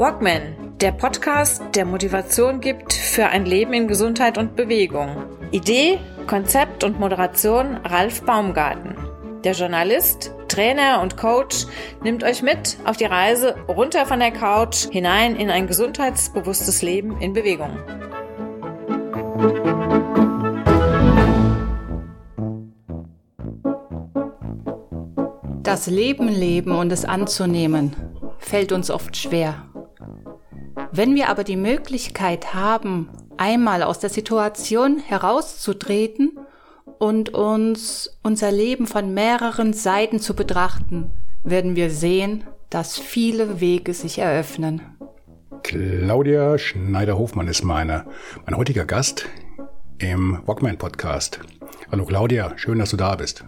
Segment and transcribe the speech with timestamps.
[0.00, 5.14] Walkman, der Podcast, der Motivation gibt für ein Leben in Gesundheit und Bewegung.
[5.50, 8.96] Idee, Konzept und Moderation Ralf Baumgarten.
[9.44, 11.66] Der Journalist, Trainer und Coach
[12.02, 17.20] nimmt euch mit auf die Reise runter von der Couch hinein in ein gesundheitsbewusstes Leben
[17.20, 17.76] in Bewegung.
[25.62, 27.94] Das Leben leben und es anzunehmen
[28.40, 29.69] fällt uns oft schwer.
[30.92, 36.36] Wenn wir aber die Möglichkeit haben, einmal aus der Situation herauszutreten
[36.98, 41.12] und uns unser Leben von mehreren Seiten zu betrachten,
[41.44, 44.82] werden wir sehen, dass viele Wege sich eröffnen.
[45.62, 48.06] Claudia Schneider-Hofmann ist meine,
[48.44, 49.26] mein heutiger Gast
[49.98, 51.38] im Walkman Podcast.
[51.92, 53.44] Hallo Claudia, schön, dass du da bist.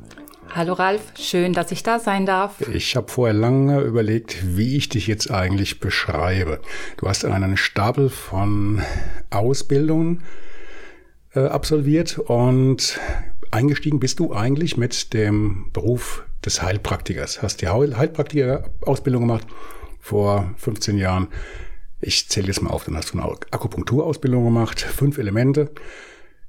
[0.54, 2.60] Hallo Ralf, schön, dass ich da sein darf.
[2.68, 6.60] Ich habe vorher lange überlegt, wie ich dich jetzt eigentlich beschreibe.
[6.98, 8.82] Du hast einen Stapel von
[9.30, 10.22] Ausbildungen
[11.34, 13.00] äh, absolviert und
[13.50, 17.40] eingestiegen bist du eigentlich mit dem Beruf des Heilpraktikers.
[17.40, 19.46] Hast die Heilpraktiker-Ausbildung gemacht
[20.00, 21.28] vor 15 Jahren.
[22.02, 25.70] Ich zähle jetzt mal auf, dann hast du eine Akupunkturausbildung gemacht, fünf Elemente.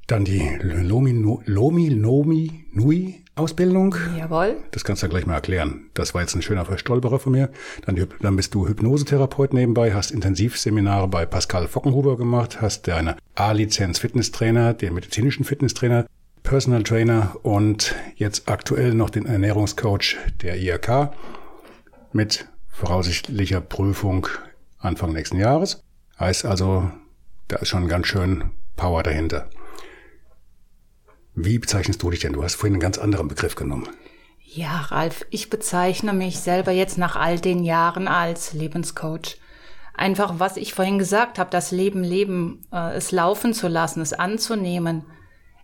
[0.08, 1.14] Dann die Lomi,
[1.46, 3.96] Lomi, Lomi, Nui Ausbildung.
[4.18, 4.58] Jawohl.
[4.72, 5.90] Das kannst du ja gleich mal erklären.
[5.96, 7.50] Das war jetzt ein schöner Verstolperer von mir.
[7.86, 13.98] Dann, dann bist du Hypnosetherapeut nebenbei, hast Intensivseminare bei Pascal Fockenhuber gemacht, hast deine A-Lizenz
[14.00, 16.06] Fitnesstrainer, den medizinischen Fitnesstrainer,
[16.44, 21.14] Personal Trainer und jetzt aktuell noch den Ernährungscoach der IRK
[22.12, 24.28] mit voraussichtlicher Prüfung
[24.78, 25.82] Anfang nächsten Jahres.
[26.20, 26.92] Heißt also,
[27.48, 29.50] da ist schon ganz schön Power dahinter.
[31.36, 32.34] Wie bezeichnest du dich denn?
[32.34, 33.90] Du hast vorhin einen ganz anderen Begriff genommen.
[34.46, 39.38] Ja, Ralf, ich bezeichne mich selber jetzt nach all den Jahren als Lebenscoach.
[39.96, 44.14] Einfach, was ich vorhin gesagt habe, das Leben leben, äh, es laufen zu lassen, es
[44.14, 45.06] anzunehmen,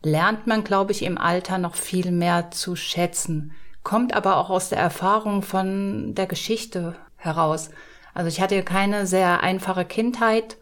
[0.02, 3.54] lernt man, glaube ich, im Alter noch viel mehr zu schätzen.
[3.84, 7.70] Kommt aber auch aus der Erfahrung von der Geschichte heraus.
[8.14, 10.58] Also ich hatte keine sehr einfache Kindheit,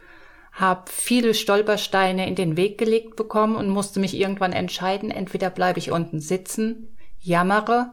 [0.57, 5.77] habe viele Stolpersteine in den Weg gelegt bekommen und musste mich irgendwann entscheiden, entweder bleibe
[5.77, 7.91] ich unten sitzen, jammere,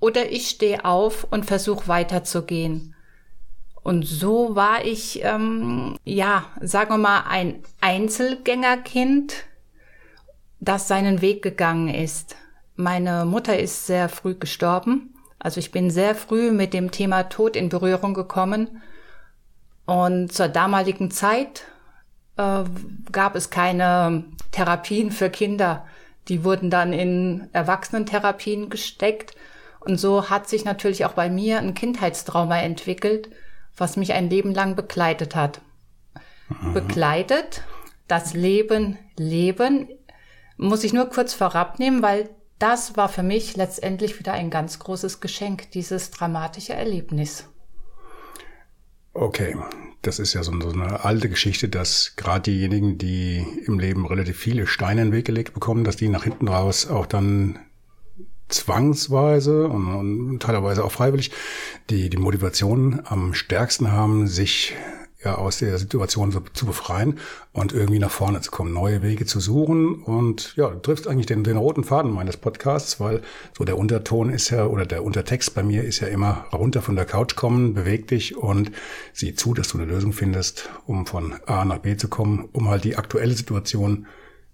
[0.00, 2.94] oder ich stehe auf und versuche weiterzugehen.
[3.84, 9.44] Und so war ich, ähm, ja, sagen wir mal, ein Einzelgängerkind,
[10.58, 12.34] das seinen Weg gegangen ist.
[12.74, 15.14] Meine Mutter ist sehr früh gestorben.
[15.38, 18.82] Also ich bin sehr früh mit dem Thema Tod in Berührung gekommen.
[19.86, 21.62] Und zur damaligen Zeit
[22.36, 22.64] äh,
[23.12, 25.86] gab es keine Therapien für Kinder.
[26.28, 29.36] Die wurden dann in Erwachsenentherapien gesteckt.
[29.80, 33.30] Und so hat sich natürlich auch bei mir ein Kindheitstrauma entwickelt,
[33.76, 35.60] was mich ein Leben lang begleitet hat.
[36.48, 36.74] Mhm.
[36.74, 37.62] Begleitet,
[38.08, 39.88] das Leben leben,
[40.56, 44.78] muss ich nur kurz vorab nehmen, weil das war für mich letztendlich wieder ein ganz
[44.78, 47.48] großes Geschenk, dieses dramatische Erlebnis.
[49.12, 49.56] Okay,
[50.02, 54.66] das ist ja so eine alte Geschichte, dass gerade diejenigen, die im Leben relativ viele
[54.66, 57.58] Steine in den Weg gelegt bekommen, dass die nach hinten raus auch dann
[58.48, 61.32] zwangsweise und, und teilweise auch freiwillig
[61.90, 64.74] die, die Motivation am stärksten haben, sich
[65.24, 67.18] ja, aus der Situation so, zu befreien
[67.52, 70.02] und irgendwie nach vorne zu kommen, neue Wege zu suchen.
[70.02, 73.22] Und ja, du triffst eigentlich den, den roten Faden meines Podcasts, weil
[73.56, 76.96] so der Unterton ist ja, oder der Untertext bei mir ist ja immer runter von
[76.96, 78.70] der Couch kommen, beweg dich und
[79.12, 82.68] sieh zu, dass du eine Lösung findest, um von A nach B zu kommen, um
[82.68, 84.06] halt die aktuelle Situation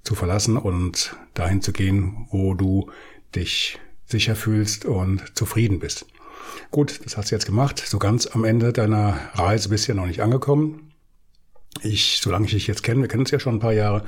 [0.04, 2.90] zu verlassen und dahin zu gehen, wo du
[3.34, 6.06] dich sicher fühlst und zufrieden bist.
[6.70, 7.82] Gut, das hast du jetzt gemacht.
[7.84, 10.92] So ganz am Ende deiner Reise bist du ja noch nicht angekommen.
[11.82, 14.04] Ich, solange ich dich jetzt kenne, wir kennen uns ja schon ein paar Jahre,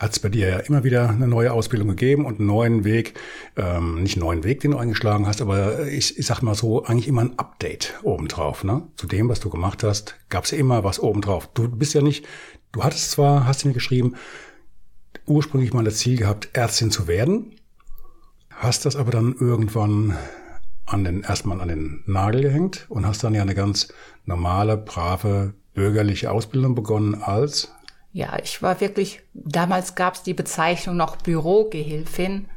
[0.00, 3.20] hat es bei dir ja immer wieder eine neue Ausbildung gegeben und einen neuen Weg,
[3.56, 6.84] ähm, nicht einen neuen Weg, den du eingeschlagen hast, aber ich, ich sag mal so,
[6.84, 8.64] eigentlich immer ein Update obendrauf.
[8.64, 8.88] Ne?
[8.96, 11.50] Zu dem, was du gemacht hast, gab es ja immer was obendrauf.
[11.52, 12.24] Du bist ja nicht,
[12.72, 14.14] du hattest zwar, hast du mir geschrieben,
[15.26, 17.56] ursprünglich mal das Ziel gehabt, Ärztin zu werden,
[18.48, 20.16] hast das aber dann irgendwann
[20.92, 23.92] an den, erstmal an den Nagel gehängt und hast dann ja eine ganz
[24.24, 27.72] normale, brave, bürgerliche Ausbildung begonnen als?
[28.12, 32.48] Ja, ich war wirklich, damals gab es die Bezeichnung noch Bürogehilfin.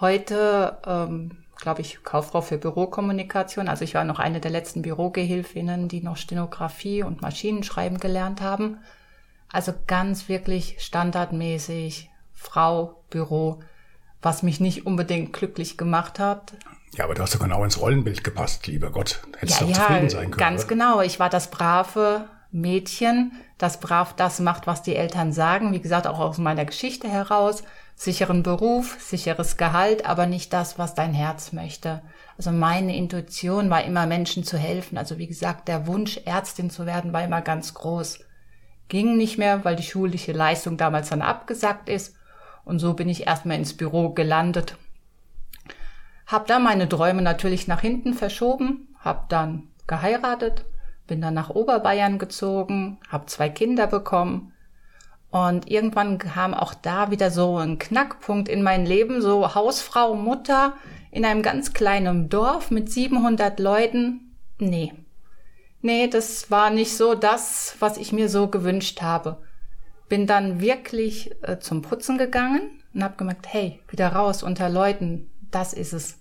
[0.00, 3.68] Heute, ähm, glaube ich, Kauffrau für Bürokommunikation.
[3.68, 8.78] Also ich war noch eine der letzten Bürogehilfinnen, die noch Stenografie und Maschinenschreiben gelernt haben.
[9.52, 13.60] Also ganz wirklich standardmäßig Frau, Büro,
[14.22, 16.54] was mich nicht unbedingt glücklich gemacht hat,
[16.94, 19.20] Ja, aber du hast doch genau ins Rollenbild gepasst, lieber Gott.
[19.38, 20.36] Hättest ja, doch ja, zufrieden sein können.
[20.36, 20.68] Ganz oder?
[20.68, 21.00] genau.
[21.02, 25.72] Ich war das brave Mädchen, das brav das macht, was die Eltern sagen.
[25.72, 27.62] Wie gesagt, auch aus meiner Geschichte heraus.
[27.94, 32.02] Sicheren Beruf, sicheres Gehalt, aber nicht das, was dein Herz möchte.
[32.36, 34.98] Also meine Intuition war immer Menschen zu helfen.
[34.98, 38.20] Also wie gesagt, der Wunsch, Ärztin zu werden, war immer ganz groß.
[38.88, 42.15] Ging nicht mehr, weil die schulische Leistung damals dann abgesagt ist.
[42.66, 44.76] Und so bin ich erstmal ins Büro gelandet.
[46.26, 50.64] Hab da meine Träume natürlich nach hinten verschoben, hab dann geheiratet,
[51.06, 54.52] bin dann nach Oberbayern gezogen, hab zwei Kinder bekommen.
[55.30, 60.74] Und irgendwann kam auch da wieder so ein Knackpunkt in mein Leben, so Hausfrau, Mutter
[61.12, 64.36] in einem ganz kleinen Dorf mit 700 Leuten.
[64.58, 64.92] Nee.
[65.82, 69.45] Nee, das war nicht so das, was ich mir so gewünscht habe.
[70.08, 75.30] Bin dann wirklich äh, zum Putzen gegangen und hab gemerkt, hey, wieder raus unter Leuten,
[75.50, 76.18] das ist es.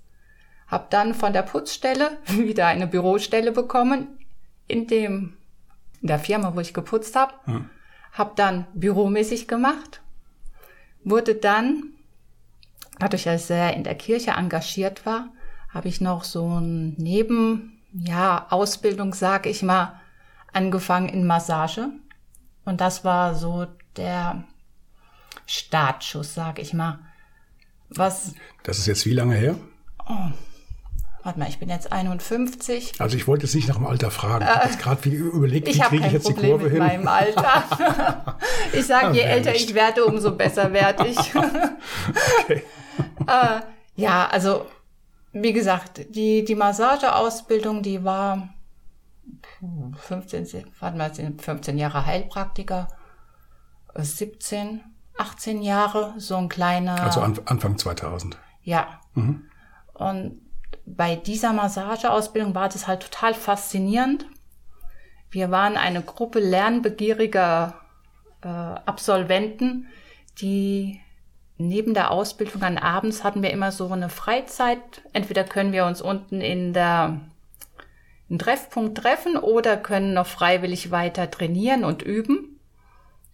[0.68, 4.20] Hab dann von der Putzstelle wieder eine Bürostelle bekommen
[4.68, 5.38] in dem
[6.06, 7.34] in der Firma, wo ich geputzt habe.
[7.46, 7.70] Hm.
[8.14, 10.02] Hab dann büromäßig gemacht.
[11.04, 11.94] Wurde dann,
[13.00, 15.30] dadurch, dass ich sehr in der Kirche engagiert war,
[15.70, 20.00] habe ich noch so ein Neben, ja, Ausbildung, sag ich mal,
[20.54, 21.90] angefangen in Massage.
[22.66, 24.44] Und das war so der
[25.46, 27.00] Startschuss, sag ich mal.
[27.90, 28.34] Was,
[28.64, 29.56] Das ist jetzt wie lange her?
[31.24, 33.02] warte mal, ich bin jetzt 51.
[33.02, 34.44] Also ich wollte jetzt nicht nach dem Alter fragen.
[34.46, 36.80] Ich habe jetzt gerade überlegt, wie kriege ich jetzt die Problem Kurve mit hin?
[36.84, 38.38] meinem Alter.
[38.74, 39.70] ich sage, Ah, je älter nicht.
[39.70, 41.18] ich werde, umso besser werde ich.
[42.44, 42.64] Okay.
[43.28, 43.62] äh,
[43.96, 44.68] ja, also
[45.34, 48.50] wie gesagt, die, die Massageausbildung, die war
[49.98, 52.88] 15, se- warte mal, sind 15 Jahre Heilpraktiker,
[53.94, 54.82] äh, 17,
[55.18, 57.02] 18 Jahre, so ein kleiner.
[57.02, 58.38] Also an, Anfang 2000.
[58.64, 59.00] Ja.
[59.94, 60.42] Und
[60.86, 64.26] bei dieser Massageausbildung war das halt total faszinierend.
[65.32, 67.76] Wir waren eine Gruppe lernbegieriger
[68.42, 69.88] äh, Absolventen,
[70.40, 71.00] die
[71.58, 75.02] neben der Ausbildung an abends hatten wir immer so eine Freizeit.
[75.14, 77.22] Entweder können wir uns unten in der
[78.30, 82.60] im Treffpunkt treffen oder können noch freiwillig weiter trainieren und üben.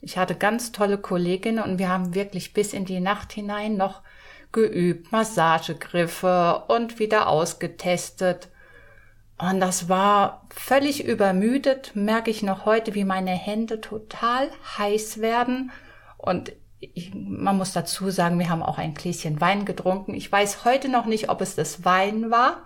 [0.01, 4.01] Ich hatte ganz tolle Kolleginnen und wir haben wirklich bis in die Nacht hinein noch
[4.51, 8.49] geübt, Massagegriffe und wieder ausgetestet.
[9.37, 15.71] Und das war völlig übermüdet, merke ich noch heute, wie meine Hände total heiß werden.
[16.17, 20.15] Und ich, man muss dazu sagen, wir haben auch ein Gläschen Wein getrunken.
[20.15, 22.63] Ich weiß heute noch nicht, ob es das Wein war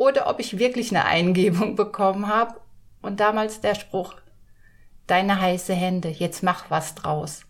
[0.00, 2.54] oder ob ich wirklich eine Eingebung bekommen habe.
[3.02, 4.14] Und damals der Spruch,
[5.06, 7.42] deine heiße Hände, jetzt mach was draus.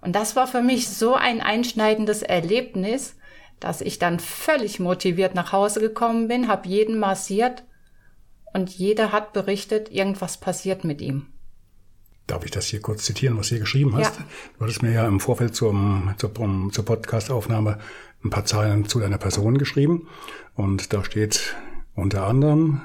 [0.00, 3.16] Und das war für mich so ein einschneidendes Erlebnis,
[3.60, 7.64] dass ich dann völlig motiviert nach Hause gekommen bin, habe jeden massiert
[8.54, 11.26] und jeder hat berichtet, irgendwas passiert mit ihm.
[12.26, 14.16] Darf ich das hier kurz zitieren, was du hier geschrieben hast?
[14.16, 14.24] Ja.
[14.56, 16.32] Du hattest mir ja im Vorfeld zum, zur,
[16.72, 17.78] zur Podcast-Aufnahme
[18.24, 20.08] ein paar Zeilen zu deiner Person geschrieben.
[20.54, 21.56] Und da steht
[21.98, 22.80] unter anderem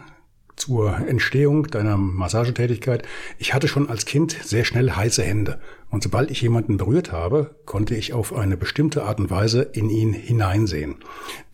[0.56, 3.04] zur Entstehung deiner Massagetätigkeit.
[3.38, 5.60] Ich hatte schon als Kind sehr schnell heiße Hände.
[5.90, 9.90] Und sobald ich jemanden berührt habe, konnte ich auf eine bestimmte Art und Weise in
[9.90, 10.96] ihn hineinsehen.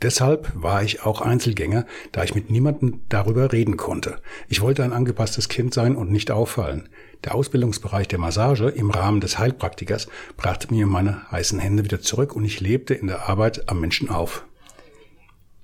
[0.02, 4.18] Deshalb war ich auch Einzelgänger, da ich mit niemandem darüber reden konnte.
[4.48, 6.90] Ich wollte ein angepasstes Kind sein und nicht auffallen.
[7.24, 10.08] Der Ausbildungsbereich der Massage im Rahmen des Heilpraktikers
[10.38, 14.10] brachte mir meine heißen Hände wieder zurück und ich lebte in der Arbeit am Menschen
[14.10, 14.46] auf.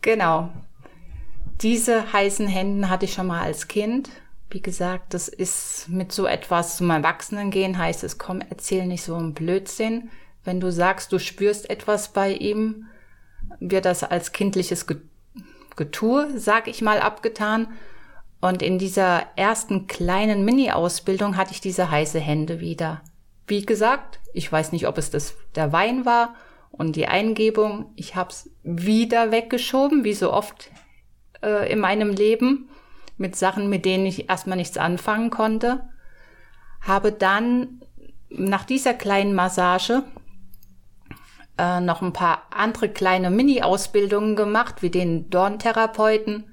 [0.02, 0.52] Genau.
[1.62, 4.10] Diese heißen Händen hatte ich schon mal als Kind.
[4.50, 9.16] Wie gesagt, das ist mit so etwas zum Erwachsenengehen heißt es, komm, erzähl nicht so
[9.16, 10.10] einen Blödsinn.
[10.44, 12.86] Wenn du sagst, du spürst etwas bei ihm,
[13.60, 15.02] wird das als kindliches Ge-
[15.76, 17.68] Getue, sag ich mal, abgetan.
[18.42, 23.02] Und in dieser ersten kleinen Mini-Ausbildung hatte ich diese heiße Hände wieder.
[23.48, 26.36] Wie gesagt, ich weiß nicht, ob es das der Wein war
[26.72, 27.92] und die Eingebung.
[27.96, 30.70] Ich habe es wieder weggeschoben, wie so oft
[31.46, 32.70] äh, in meinem Leben,
[33.18, 35.82] mit Sachen, mit denen ich erstmal nichts anfangen konnte.
[36.82, 37.82] Habe dann
[38.30, 40.04] nach dieser kleinen Massage
[41.58, 46.52] äh, noch ein paar andere kleine Mini-Ausbildungen gemacht, wie den Dorntherapeuten.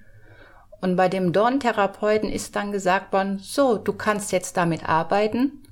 [0.80, 5.62] Und bei dem Dorntherapeuten ist dann gesagt worden, so, du kannst jetzt damit arbeiten,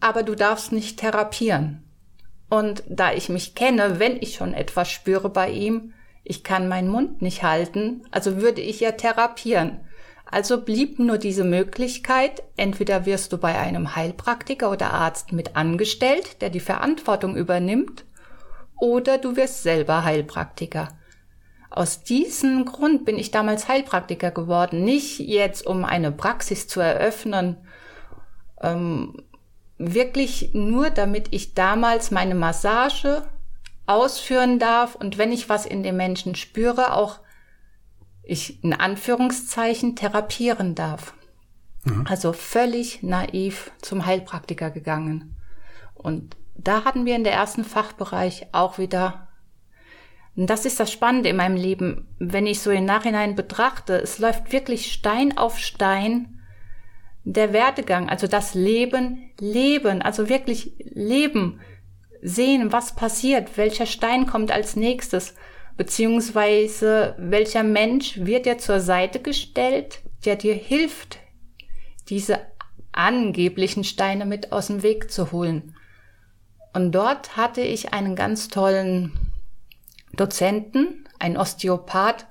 [0.00, 1.84] aber du darfst nicht therapieren.
[2.48, 6.88] Und da ich mich kenne, wenn ich schon etwas spüre bei ihm, ich kann meinen
[6.88, 9.80] Mund nicht halten, also würde ich ja therapieren.
[10.30, 16.40] Also blieb nur diese Möglichkeit, entweder wirst du bei einem Heilpraktiker oder Arzt mit angestellt,
[16.40, 18.04] der die Verantwortung übernimmt,
[18.78, 20.88] oder du wirst selber Heilpraktiker.
[21.68, 24.84] Aus diesem Grund bin ich damals Heilpraktiker geworden.
[24.84, 27.56] Nicht jetzt, um eine Praxis zu eröffnen,
[28.60, 29.22] ähm,
[29.78, 33.22] wirklich nur, damit ich damals meine Massage
[33.90, 37.20] ausführen darf und wenn ich was in den Menschen spüre, auch
[38.22, 41.14] ich in Anführungszeichen therapieren darf.
[41.84, 42.06] Mhm.
[42.08, 45.36] Also völlig naiv zum Heilpraktiker gegangen.
[45.94, 49.28] Und da hatten wir in der ersten Fachbereich auch wieder
[50.36, 54.00] und das ist das Spannende in meinem Leben, wenn ich so im Nachhinein betrachte.
[54.00, 56.40] Es läuft wirklich Stein auf Stein
[57.24, 61.60] der Werdegang, also das Leben, Leben, also wirklich Leben,
[62.22, 65.34] sehen, was passiert, welcher Stein kommt als nächstes,
[65.76, 71.18] beziehungsweise welcher Mensch wird dir zur Seite gestellt, der dir hilft,
[72.08, 72.40] diese
[72.92, 75.74] angeblichen Steine mit aus dem Weg zu holen.
[76.72, 79.12] Und dort hatte ich einen ganz tollen
[80.12, 82.26] Dozenten, ein Osteopath,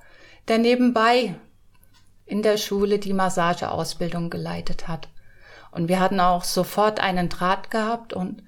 [0.48, 1.34] der nebenbei
[2.26, 5.08] in der Schule die Massageausbildung geleitet hat.
[5.72, 8.42] Und wir hatten auch sofort einen Draht gehabt und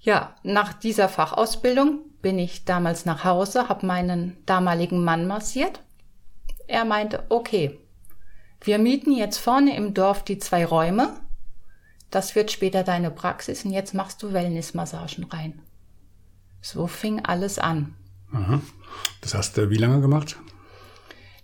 [0.00, 5.82] ja, nach dieser Fachausbildung bin ich damals nach Hause, habe meinen damaligen Mann massiert.
[6.66, 7.78] Er meinte, okay,
[8.62, 11.16] wir mieten jetzt vorne im Dorf die zwei Räume.
[12.10, 15.62] Das wird später deine Praxis und jetzt machst du Wellnessmassagen rein.
[16.60, 17.94] So fing alles an.
[18.32, 18.60] Aha.
[19.20, 20.36] Das hast du wie lange gemacht?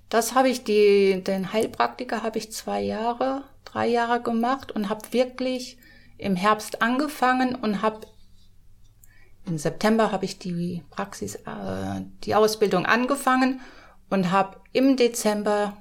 [0.08, 5.12] Das habe ich, die, den Heilpraktiker habe ich zwei Jahre, drei Jahre gemacht und habe
[5.12, 5.78] wirklich
[6.18, 8.06] im Herbst angefangen und habe
[9.46, 13.60] im September habe ich die Praxis, äh, die Ausbildung angefangen
[14.10, 15.76] und habe im Dezember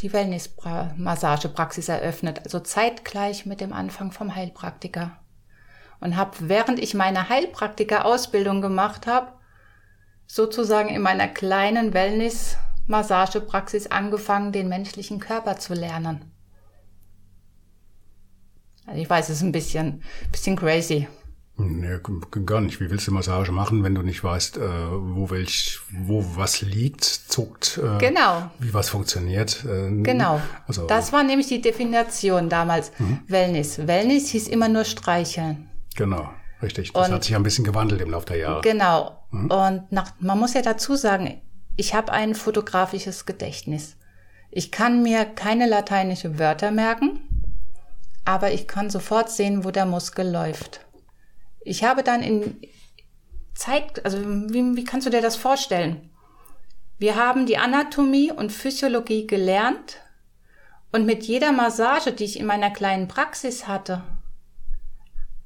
[0.00, 5.18] die Wellness-Massagepraxis eröffnet, also zeitgleich mit dem Anfang vom Heilpraktiker.
[6.00, 9.32] Und habe, während ich meine Heilpraktiker-Ausbildung gemacht habe,
[10.26, 16.30] sozusagen in meiner kleinen Wellness-Massagepraxis angefangen, den menschlichen Körper zu lernen.
[18.86, 21.08] Also ich weiß, es ist ein bisschen, bisschen crazy.
[21.60, 21.98] Nee,
[22.46, 22.80] gar nicht.
[22.80, 27.02] Wie willst du Massage machen, wenn du nicht weißt, äh, wo welch, wo was liegt,
[27.02, 28.48] zuckt, äh, genau.
[28.60, 29.64] wie was funktioniert?
[29.64, 30.40] Äh, genau.
[30.68, 32.92] Also, das war nämlich die Definition damals.
[32.98, 33.20] Mhm.
[33.26, 33.86] Wellness.
[33.88, 35.68] Wellness hieß immer nur streicheln.
[35.96, 36.30] Genau.
[36.62, 38.60] Richtig, das und, hat sich ein bisschen gewandelt im Laufe der Jahre.
[38.60, 39.18] Genau.
[39.32, 39.50] Mhm.
[39.50, 41.40] Und nach, man muss ja dazu sagen,
[41.76, 43.96] ich habe ein fotografisches Gedächtnis.
[44.50, 47.20] Ich kann mir keine lateinische Wörter merken,
[48.24, 50.86] aber ich kann sofort sehen, wo der Muskel läuft.
[51.68, 52.56] Ich habe dann in
[53.54, 56.10] Zeit, also wie, wie kannst du dir das vorstellen?
[56.98, 59.98] Wir haben die Anatomie und Physiologie gelernt
[60.92, 64.02] und mit jeder Massage, die ich in meiner kleinen Praxis hatte,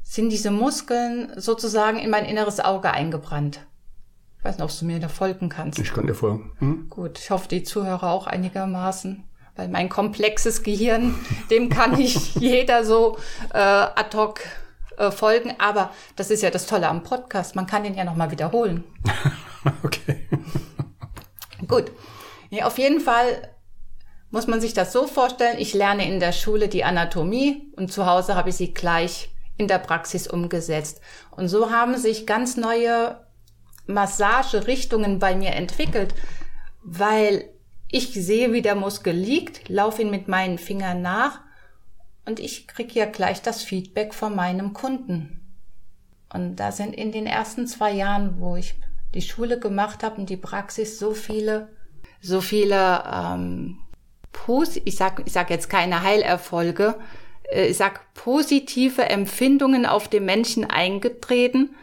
[0.02, 3.66] sind diese Muskeln sozusagen in mein inneres Auge eingebrannt.
[4.38, 5.78] Ich weiß nicht, ob du mir da folgen kannst.
[5.78, 6.52] Ich kann dir folgen.
[6.58, 6.88] Hm?
[6.88, 9.24] Gut, ich hoffe, die Zuhörer auch einigermaßen,
[9.56, 11.14] weil mein komplexes Gehirn,
[11.50, 13.18] dem kann nicht jeder so
[13.52, 14.40] äh, ad hoc
[14.96, 15.54] äh, folgen.
[15.58, 18.84] Aber das ist ja das Tolle am Podcast, man kann den ja nochmal wiederholen.
[19.84, 20.28] okay.
[21.66, 21.92] Gut.
[22.50, 23.48] Ja, auf jeden Fall
[24.30, 28.06] muss man sich das so vorstellen, ich lerne in der Schule die Anatomie und zu
[28.06, 31.00] Hause habe ich sie gleich in der Praxis umgesetzt.
[31.30, 33.20] Und so haben sich ganz neue
[33.86, 36.14] Massagerichtungen bei mir entwickelt,
[36.82, 37.44] weil
[37.90, 41.40] ich sehe, wie der Muskel liegt, laufe ihn mit meinen Fingern nach
[42.24, 45.40] und ich kriege ja gleich das Feedback von meinem Kunden.
[46.32, 48.74] Und da sind in den ersten zwei Jahren, wo ich
[49.14, 51.68] die Schule gemacht habe und die Praxis, so viele,
[52.20, 53.78] so viele, ähm,
[54.84, 56.94] ich sag, ich sag jetzt keine Heilerfolge,
[57.50, 61.74] äh, ich sag, positive Empfindungen auf den Menschen eingetreten,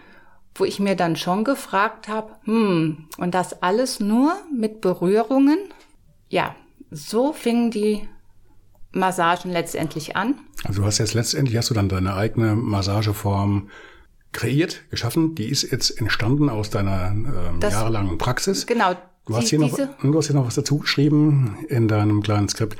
[0.55, 5.59] wo ich mir dann schon gefragt habe, hm, und das alles nur mit Berührungen?
[6.27, 6.55] Ja,
[6.89, 8.07] so fingen die
[8.91, 10.35] Massagen letztendlich an.
[10.63, 13.69] Also du hast jetzt letztendlich hast du dann deine eigene Massageform
[14.31, 15.35] kreiert, geschaffen.
[15.35, 18.65] Die ist jetzt entstanden aus deiner ähm, jahrelangen Praxis.
[18.65, 18.95] Genau.
[19.25, 22.77] Du hast, hier noch, du hast hier noch was dazu geschrieben in deinem kleinen Skript.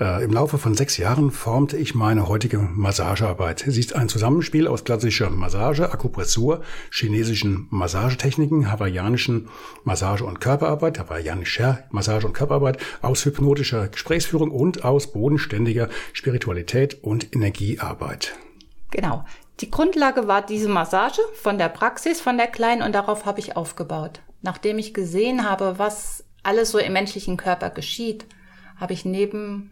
[0.00, 3.64] Äh, Im Laufe von sechs Jahren formte ich meine heutige Massagearbeit.
[3.66, 9.50] Sie ist ein Zusammenspiel aus klassischer Massage, Akupressur, chinesischen Massagetechniken, hawaiianischen
[9.84, 17.34] Massage- und Körperarbeit, hawaiianischer Massage- und Körperarbeit, aus hypnotischer Gesprächsführung und aus bodenständiger Spiritualität und
[17.34, 18.38] Energiearbeit.
[18.90, 19.26] Genau.
[19.60, 23.54] Die Grundlage war diese Massage von der Praxis, von der Kleinen und darauf habe ich
[23.56, 24.22] aufgebaut.
[24.40, 28.24] Nachdem ich gesehen habe, was alles so im menschlichen Körper geschieht,
[28.78, 29.70] habe ich neben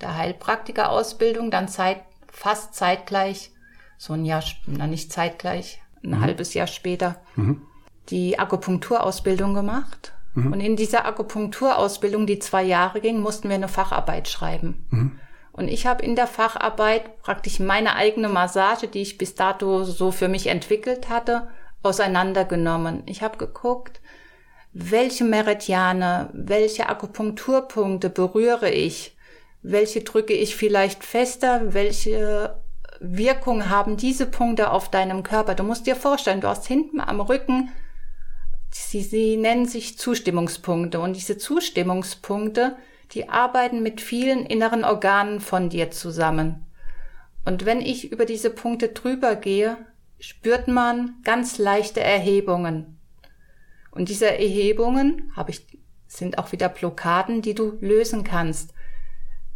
[0.00, 3.50] der Heilpraktikerausbildung dann Zeit, fast zeitgleich,
[3.98, 6.20] so ein Jahr, na nicht zeitgleich, ein mhm.
[6.20, 7.62] halbes Jahr später, mhm.
[8.08, 10.12] die Akupunkturausbildung gemacht.
[10.34, 10.52] Mhm.
[10.52, 14.86] Und in dieser Akupunkturausbildung, die zwei Jahre ging, mussten wir eine Facharbeit schreiben.
[14.90, 15.20] Mhm.
[15.52, 20.12] Und ich habe in der Facharbeit praktisch meine eigene Massage, die ich bis dato so
[20.12, 21.48] für mich entwickelt hatte,
[21.82, 23.02] auseinandergenommen.
[23.06, 24.00] Ich habe geguckt,
[24.72, 29.16] welche Meridiane, welche Akupunkturpunkte berühre ich,
[29.62, 32.56] welche drücke ich vielleicht fester, welche
[33.00, 35.54] Wirkung haben diese Punkte auf deinem Körper.
[35.54, 37.70] Du musst dir vorstellen, du hast hinten am Rücken,
[38.70, 42.76] sie, sie nennen sich Zustimmungspunkte und diese Zustimmungspunkte,
[43.12, 46.66] die arbeiten mit vielen inneren Organen von dir zusammen.
[47.44, 49.76] Und wenn ich über diese Punkte drüber gehe,
[50.20, 52.98] spürt man ganz leichte Erhebungen.
[53.90, 55.66] Und diese Erhebungen habe ich,
[56.06, 58.74] sind auch wieder Blockaden, die du lösen kannst.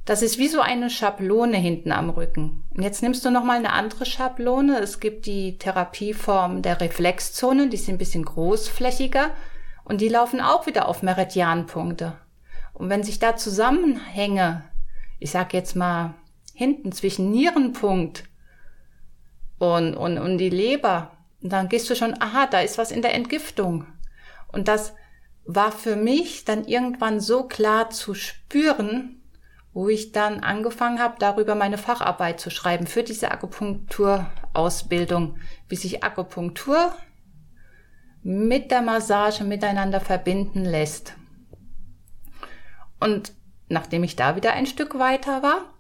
[0.05, 2.65] Das ist wie so eine Schablone hinten am Rücken.
[2.75, 4.79] Und jetzt nimmst du nochmal eine andere Schablone.
[4.79, 9.31] Es gibt die Therapieform der Reflexzonen, die sind ein bisschen großflächiger
[9.85, 12.19] und die laufen auch wieder auf Meridianpunkte.
[12.75, 14.65] Und wenn sich da Zusammenhänge,
[15.21, 16.15] ich sag jetzt mal
[16.53, 18.25] hinten zwischen Nierenpunkt
[19.59, 23.15] und, und, und die Leber, dann gehst du schon, aha, da ist was in der
[23.15, 23.87] Entgiftung.
[24.53, 24.95] Und das
[25.47, 29.23] war für mich dann irgendwann so klar zu spüren,
[29.75, 35.37] wo ich dann angefangen habe, darüber meine Facharbeit zu schreiben für diese Akupunkturausbildung,
[35.69, 36.95] wie sich Akupunktur
[38.23, 41.15] mit der Massage miteinander verbinden lässt.
[43.01, 43.33] Und
[43.69, 45.75] nachdem ich da wieder ein Stück weiter war,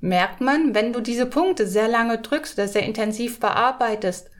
[0.00, 4.30] merkt man, wenn du diese Punkte sehr lange drückst oder sehr intensiv bearbeitest,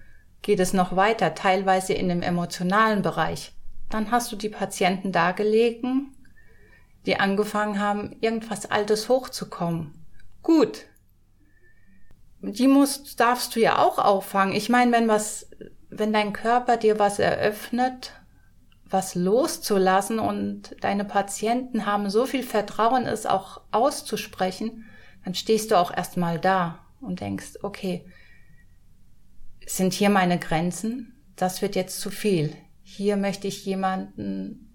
[0.43, 3.53] geht es noch weiter, teilweise in dem emotionalen Bereich.
[3.91, 6.16] Dann hast du die Patienten dargelegen,
[7.07, 10.05] die angefangen haben, irgendwas Altes hochzukommen.
[10.43, 10.87] Gut.
[12.41, 14.55] Die musst, darfst du ja auch auffangen.
[14.55, 15.51] Ich meine, wenn was,
[15.89, 18.13] wenn dein Körper dir was eröffnet,
[18.85, 24.85] was loszulassen und deine Patienten haben so viel Vertrauen, es auch auszusprechen,
[25.25, 28.07] dann stehst du auch erstmal da und denkst, okay,
[29.67, 31.21] sind hier meine Grenzen?
[31.35, 32.55] Das wird jetzt zu viel.
[32.83, 34.66] Hier möchte ich jemanden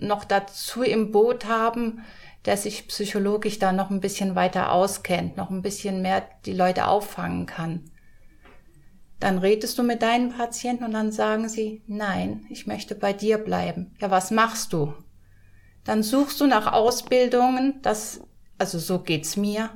[0.00, 2.02] noch dazu im Boot haben,
[2.44, 6.86] der sich psychologisch da noch ein bisschen weiter auskennt, noch ein bisschen mehr die Leute
[6.86, 7.90] auffangen kann.
[9.18, 13.38] Dann redest du mit deinen Patienten und dann sagen sie, nein, ich möchte bei dir
[13.38, 13.94] bleiben.
[14.00, 14.94] Ja, was machst du?
[15.84, 18.20] Dann suchst du nach Ausbildungen, das,
[18.58, 19.70] also so geht's mir.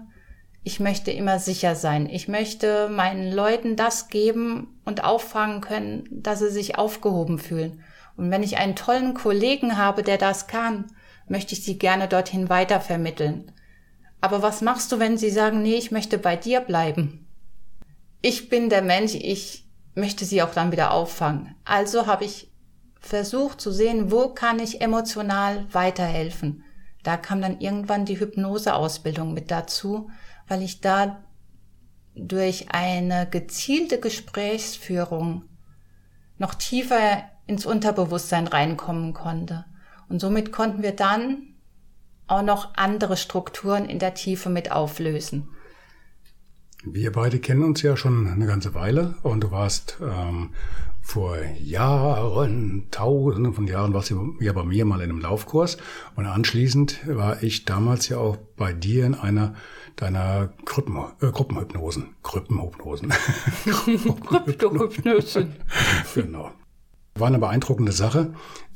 [0.62, 2.06] Ich möchte immer sicher sein.
[2.06, 7.82] Ich möchte meinen Leuten das geben und auffangen können, dass sie sich aufgehoben fühlen.
[8.16, 10.86] Und wenn ich einen tollen Kollegen habe, der das kann,
[11.28, 13.52] möchte ich sie gerne dorthin weitervermitteln.
[14.20, 17.26] Aber was machst du, wenn sie sagen, nee, ich möchte bei dir bleiben?
[18.20, 21.54] Ich bin der Mensch, ich möchte sie auch dann wieder auffangen.
[21.64, 22.50] Also habe ich
[23.00, 26.64] versucht zu sehen, wo kann ich emotional weiterhelfen.
[27.02, 30.10] Da kam dann irgendwann die Hypnoseausbildung mit dazu,
[30.48, 31.24] weil ich da
[32.14, 35.44] durch eine gezielte Gesprächsführung
[36.36, 39.64] noch tiefer ins Unterbewusstsein reinkommen konnte.
[40.08, 41.48] Und somit konnten wir dann
[42.28, 45.48] auch noch andere Strukturen in der Tiefe mit auflösen.
[46.84, 50.50] Wir beide kennen uns ja schon eine ganze Weile und du warst ähm,
[51.02, 55.76] vor Jahren, tausenden von Jahren, warst du ja bei mir mal in einem Laufkurs
[56.14, 59.54] und anschließend war ich damals ja auch bei dir in einer
[59.96, 62.14] deiner Gruppen, äh, Gruppenhypnosen.
[62.22, 63.12] Gruppenhypnosen.
[63.64, 65.56] Kryptohypnosen.
[66.14, 66.52] genau.
[67.20, 68.32] War eine beeindruckende Sache.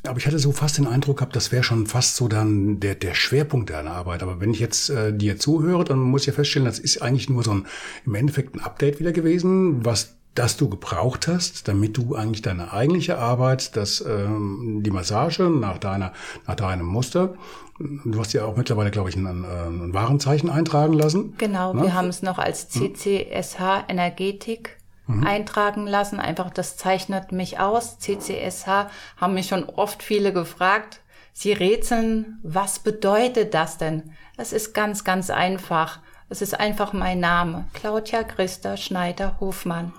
[0.06, 2.94] Aber ich hatte so fast den Eindruck gehabt, das wäre schon fast so dann der,
[2.94, 4.22] der Schwerpunkt deiner Arbeit.
[4.22, 7.30] Aber wenn ich jetzt äh, dir zuhöre, dann muss ich ja feststellen, das ist eigentlich
[7.30, 7.66] nur so ein,
[8.04, 12.72] im Endeffekt ein Update wieder gewesen, was das du gebraucht hast, damit du eigentlich deine
[12.72, 16.12] eigentliche Arbeit, das ähm, die Massage nach deiner
[16.46, 17.34] nach deinem Muster,
[17.78, 21.34] du hast ja auch mittlerweile, glaube ich, ein, ein Warenzeichen eintragen lassen.
[21.38, 21.82] Genau, ne?
[21.82, 25.26] wir haben es noch als CCSH Energetik mhm.
[25.26, 26.20] eintragen lassen.
[26.20, 27.98] Einfach, das zeichnet mich aus.
[27.98, 31.00] CCSH haben mich schon oft viele gefragt.
[31.32, 34.12] Sie rätseln, was bedeutet das denn?
[34.36, 36.00] Es ist ganz, ganz einfach.
[36.28, 37.66] Es ist einfach mein Name.
[37.74, 39.92] Claudia Christa Schneider Hofmann.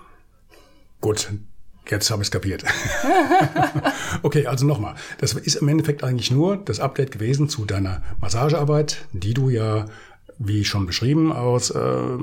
[1.01, 1.29] Gut,
[1.89, 2.63] Jetzt habe ich es kapiert.
[4.23, 4.95] okay, also nochmal.
[5.19, 9.85] Das ist im Endeffekt eigentlich nur das Update gewesen zu deiner Massagearbeit, die du ja
[10.37, 12.17] wie schon beschrieben, aus äh,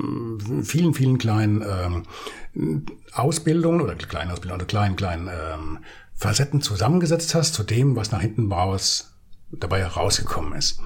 [0.63, 2.81] vielen, vielen kleinen äh,
[3.13, 5.57] Ausbildungen oder kleinen Ausbildungen oder kleinen, kleinen äh,
[6.13, 9.13] Facetten zusammengesetzt hast zu dem, was nach hinten raus
[9.51, 10.79] dabei herausgekommen ist.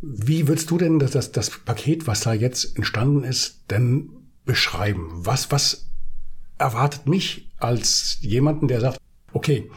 [0.00, 4.10] Wie würdest du denn das, das, das Paket, was da jetzt entstanden ist, denn
[4.44, 5.08] beschreiben?
[5.12, 5.88] Was, was
[6.58, 8.98] erwartet mich als jemanden, der sagt,
[9.32, 9.70] okay,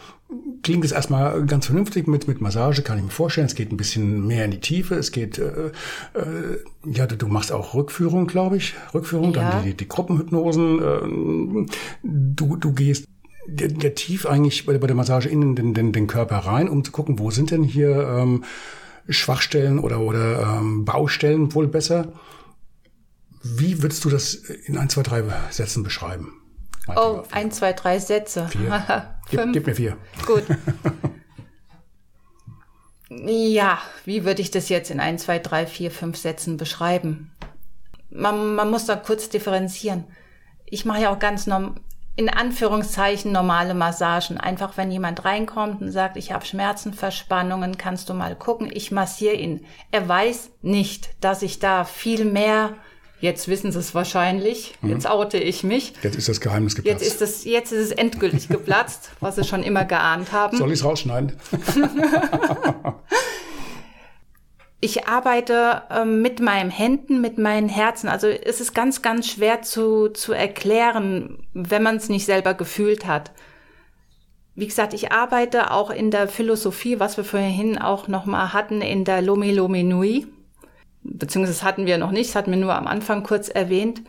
[0.61, 3.47] klingt es erstmal ganz vernünftig mit, mit Massage, kann ich mir vorstellen.
[3.47, 4.95] Es geht ein bisschen mehr in die Tiefe.
[4.95, 5.67] Es geht, äh,
[6.13, 8.75] äh, ja, du, du machst auch Rückführung, glaube ich.
[8.93, 9.51] Rückführung, ja.
[9.51, 10.79] dann die, die Gruppenhypnosen.
[10.79, 11.71] Äh,
[12.03, 13.07] du, du gehst
[13.47, 16.83] der, der tief eigentlich bei, bei der Massage in den, den, den Körper rein, um
[16.83, 18.43] zu gucken, wo sind denn hier ähm,
[19.07, 22.11] Schwachstellen oder, oder ähm, Baustellen wohl besser.
[23.41, 26.33] Wie würdest du das in ein, zwei, drei Sätzen beschreiben?
[26.95, 28.47] Oh, ein, zwei, drei Sätze.
[28.47, 29.17] Vier.
[29.29, 29.97] gib, gib mir vier.
[30.25, 30.43] Gut.
[33.09, 37.31] ja, wie würde ich das jetzt in ein, zwei, drei, vier, fünf Sätzen beschreiben?
[38.09, 40.05] Man, man muss da kurz differenzieren.
[40.65, 41.75] Ich mache ja auch ganz norm
[42.17, 44.39] in Anführungszeichen normale Massagen.
[44.39, 48.91] Einfach wenn jemand reinkommt und sagt, ich habe Schmerzen, Verspannungen, kannst du mal gucken, ich
[48.91, 49.65] massiere ihn.
[49.91, 52.73] Er weiß nicht, dass ich da viel mehr
[53.19, 54.75] Jetzt wissen sie es wahrscheinlich.
[54.81, 54.91] Mhm.
[54.91, 55.93] Jetzt oute ich mich.
[56.03, 57.01] Jetzt ist das Geheimnis geplatzt.
[57.01, 60.57] Jetzt ist es, jetzt ist es endgültig geplatzt, was sie schon immer geahnt haben.
[60.57, 61.33] Soll ich es rausschneiden?
[64.81, 68.07] ich arbeite äh, mit meinen Händen, mit meinen Herzen.
[68.07, 73.07] Also es ist ganz, ganz schwer zu, zu erklären, wenn man es nicht selber gefühlt
[73.07, 73.31] hat.
[74.53, 79.05] Wie gesagt, ich arbeite auch in der Philosophie, was wir vorhin auch nochmal hatten, in
[79.05, 80.27] der Lomi Lomi Nui
[81.03, 84.01] beziehungsweise hatten wir noch nicht, das hatten wir nur am Anfang kurz erwähnt,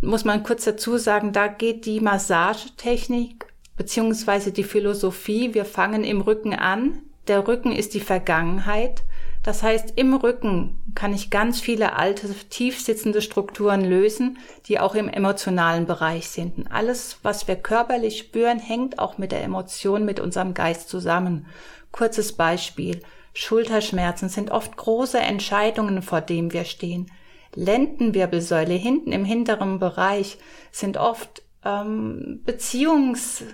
[0.00, 6.20] muss man kurz dazu sagen, da geht die Massagetechnik beziehungsweise die Philosophie, wir fangen im
[6.20, 6.98] Rücken an.
[7.28, 9.04] Der Rücken ist die Vergangenheit.
[9.42, 14.94] Das heißt, im Rücken kann ich ganz viele alte, tief sitzende Strukturen lösen, die auch
[14.94, 16.58] im emotionalen Bereich sind.
[16.58, 21.46] Und alles, was wir körperlich spüren, hängt auch mit der Emotion, mit unserem Geist zusammen.
[21.90, 23.00] Kurzes Beispiel.
[23.32, 27.10] Schulterschmerzen sind oft große Entscheidungen, vor denen wir stehen.
[27.54, 30.38] Lendenwirbelsäule hinten im hinteren Bereich
[30.70, 33.44] sind oft ähm, Beziehungs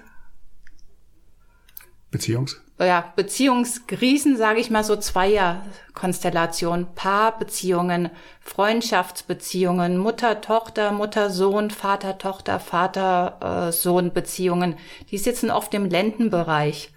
[2.11, 8.11] Beziehungs ja, Beziehungskrisen, sage ich mal so Zweierkonstellation, Paarbeziehungen,
[8.41, 14.77] Freundschaftsbeziehungen, Mutter-Tochter, Mutter-Sohn, Vater-Tochter, Vater-Sohn-Beziehungen,
[15.11, 16.93] die sitzen oft im Lendenbereich.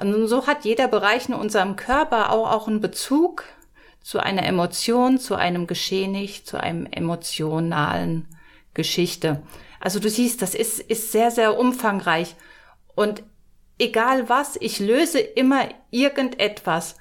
[0.00, 3.44] Und so hat jeder Bereich in unserem Körper auch, auch einen Bezug
[4.02, 8.28] zu einer Emotion, zu einem Geschehnis, zu einem emotionalen
[8.74, 9.42] Geschichte.
[9.80, 12.36] Also du siehst, das ist, ist sehr, sehr umfangreich.
[12.94, 13.22] Und
[13.78, 16.96] egal was, ich löse immer irgendetwas.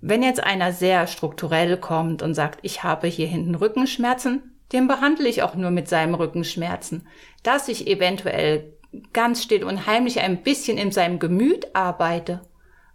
[0.00, 5.28] Wenn jetzt einer sehr strukturell kommt und sagt, ich habe hier hinten Rückenschmerzen, den behandle
[5.28, 7.06] ich auch nur mit seinem Rückenschmerzen.
[7.42, 8.72] Dass ich eventuell
[9.12, 12.42] ganz still und heimlich ein bisschen in seinem Gemüt arbeite,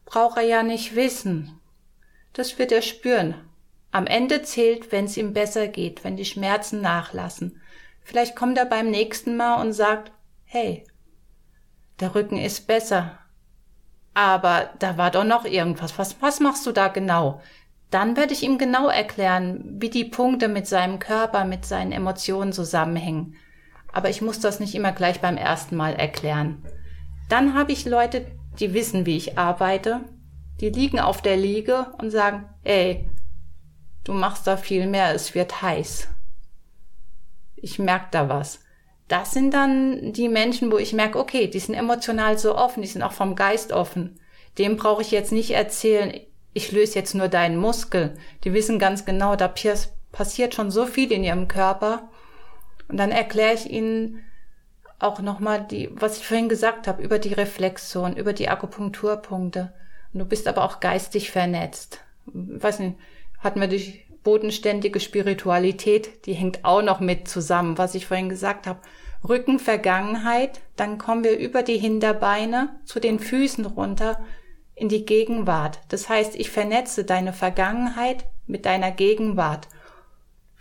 [0.05, 1.59] braucht er ja nicht wissen.
[2.33, 3.35] Das wird er spüren.
[3.91, 7.61] Am Ende zählt, wenn es ihm besser geht, wenn die Schmerzen nachlassen.
[8.01, 10.11] Vielleicht kommt er beim nächsten Mal und sagt,
[10.43, 10.85] hey,
[11.99, 13.17] der Rücken ist besser.
[14.13, 15.97] Aber da war doch noch irgendwas.
[15.97, 17.41] Was, was machst du da genau?
[17.89, 22.51] Dann werde ich ihm genau erklären, wie die Punkte mit seinem Körper, mit seinen Emotionen
[22.51, 23.37] zusammenhängen
[23.95, 26.61] aber ich muss das nicht immer gleich beim ersten Mal erklären.
[27.29, 28.27] Dann habe ich Leute,
[28.59, 30.01] die wissen, wie ich arbeite,
[30.59, 33.09] die liegen auf der Liege und sagen, ey,
[34.03, 36.09] du machst da viel mehr, es wird heiß.
[37.55, 38.59] Ich merke da was.
[39.07, 42.89] Das sind dann die Menschen, wo ich merke, okay, die sind emotional so offen, die
[42.89, 44.19] sind auch vom Geist offen.
[44.57, 46.19] Dem brauche ich jetzt nicht erzählen,
[46.53, 48.17] ich löse jetzt nur deinen Muskel.
[48.43, 49.53] Die wissen ganz genau, da
[50.11, 52.09] passiert schon so viel in ihrem Körper.
[52.87, 54.23] Und dann erkläre ich Ihnen
[54.99, 59.73] auch nochmal die, was ich vorhin gesagt habe, über die Reflexion, über die Akupunkturpunkte.
[60.13, 61.99] Und du bist aber auch geistig vernetzt.
[62.25, 62.97] Weiß nicht,
[63.39, 68.67] hatten wir die bodenständige Spiritualität, die hängt auch noch mit zusammen, was ich vorhin gesagt
[68.67, 68.79] habe.
[69.27, 74.23] Rücken, Vergangenheit, dann kommen wir über die Hinterbeine zu den Füßen runter
[74.75, 75.79] in die Gegenwart.
[75.89, 79.67] Das heißt, ich vernetze deine Vergangenheit mit deiner Gegenwart.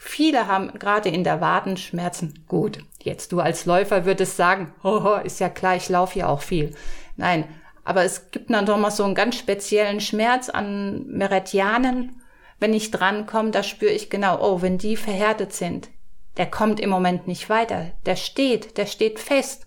[0.07, 2.45] Viele haben gerade in der Wadenschmerzen.
[2.47, 6.43] Gut, jetzt du als Läufer würdest sagen, hoho, ist ja klar, ich laufe ja auch
[6.43, 6.75] viel.
[7.17, 7.49] Nein,
[7.85, 12.21] aber es gibt dann doch mal so einen ganz speziellen Schmerz an Meridianen.
[12.61, 15.89] Wenn ich drankomme, da spüre ich genau, oh, wenn die verhärtet sind,
[16.37, 17.91] der kommt im Moment nicht weiter.
[18.05, 19.67] Der steht, der steht fest.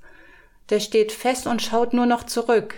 [0.70, 2.76] Der steht fest und schaut nur noch zurück.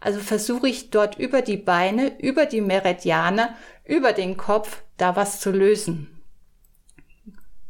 [0.00, 5.40] Also versuche ich dort über die Beine, über die Meridiane, über den Kopf da was
[5.40, 6.11] zu lösen.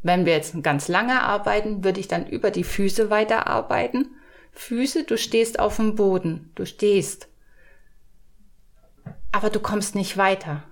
[0.03, 4.17] Wenn wir jetzt ganz lange arbeiten, würde ich dann über die Füße weiterarbeiten.
[4.53, 7.29] Füße, du stehst auf dem Boden, du stehst.
[9.31, 10.65] Aber du kommst nicht weiter.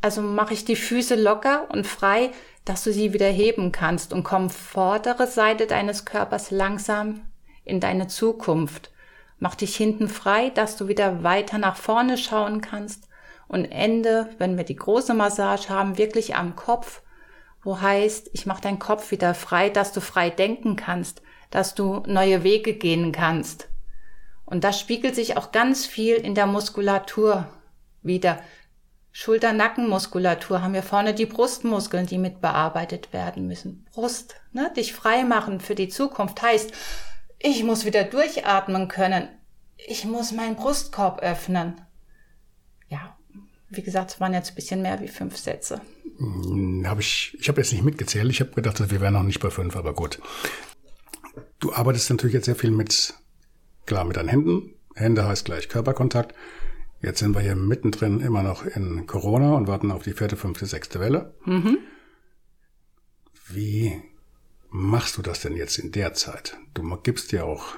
[0.00, 2.30] Also mache ich die Füße locker und frei,
[2.64, 7.22] dass du sie wieder heben kannst und komm vordere Seite deines Körpers langsam
[7.64, 8.90] in deine Zukunft.
[9.38, 13.08] Mach dich hinten frei, dass du wieder weiter nach vorne schauen kannst.
[13.46, 17.02] Und Ende, wenn wir die große Massage haben, wirklich am Kopf,
[17.68, 22.02] wo heißt, ich mache deinen Kopf wieder frei, dass du frei denken kannst, dass du
[22.06, 23.68] neue Wege gehen kannst.
[24.46, 27.46] Und das spiegelt sich auch ganz viel in der Muskulatur
[28.00, 28.38] wieder.
[29.12, 33.86] Schulter-Nackenmuskulatur haben wir vorne die Brustmuskeln, die mit bearbeitet werden müssen.
[33.92, 34.72] Brust, ne?
[34.74, 36.72] dich frei machen für die Zukunft heißt,
[37.38, 39.28] ich muss wieder durchatmen können.
[39.76, 41.78] Ich muss meinen Brustkorb öffnen.
[42.88, 43.18] Ja,
[43.68, 45.82] wie gesagt, es waren jetzt ein bisschen mehr wie fünf Sätze.
[46.16, 48.30] Hm, hab ich ich habe jetzt nicht mitgezählt.
[48.30, 50.20] Ich habe gedacht, wir wären noch nicht bei fünf, aber gut.
[51.60, 53.14] Du arbeitest natürlich jetzt sehr viel mit,
[53.86, 54.74] klar, mit deinen Händen.
[54.94, 56.34] Hände heißt gleich Körperkontakt.
[57.00, 60.66] Jetzt sind wir hier mittendrin immer noch in Corona und warten auf die vierte, fünfte,
[60.66, 61.34] sechste Welle.
[61.44, 61.78] Mhm.
[63.48, 64.02] Wie
[64.70, 66.58] machst du das denn jetzt in der Zeit?
[66.74, 67.74] Du gibst ja auch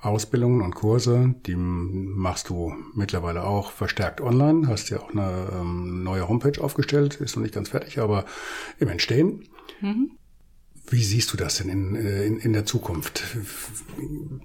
[0.00, 6.04] Ausbildungen und Kurse, die machst du mittlerweile auch verstärkt online, hast ja auch eine ähm,
[6.04, 8.24] neue Homepage aufgestellt, ist noch nicht ganz fertig, aber
[8.78, 9.48] im Entstehen.
[9.80, 10.17] Mhm.
[10.90, 13.22] Wie siehst du das denn in, äh, in, in der Zukunft?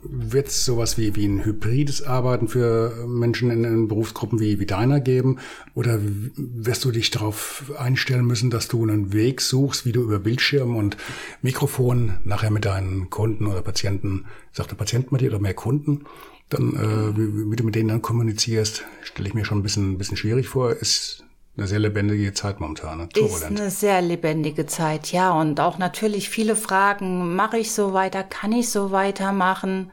[0.04, 4.66] Wird es sowas wie, wie ein hybrides Arbeiten für Menschen in, in Berufsgruppen wie, wie
[4.66, 5.40] deiner geben?
[5.74, 10.20] Oder wirst du dich darauf einstellen müssen, dass du einen Weg suchst, wie du über
[10.20, 10.98] Bildschirm und
[11.42, 16.06] Mikrofon nachher mit deinen Kunden oder Patienten, sagt der Patient mal dir oder mehr Kunden,
[16.50, 19.94] dann, äh, wie, wie du mit denen dann kommunizierst, stelle ich mir schon ein bisschen,
[19.94, 20.74] ein bisschen schwierig vor.
[20.74, 21.24] Ist
[21.56, 22.98] eine sehr lebendige Zeit momentan.
[22.98, 23.10] Ne?
[23.16, 25.40] Ist eine sehr lebendige Zeit, ja.
[25.40, 29.92] Und auch natürlich viele Fragen, mache ich so weiter, kann ich so weitermachen?